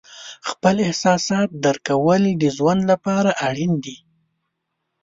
[0.49, 3.97] خپل احساسات درک کول د ژوند لپاره اړین دي.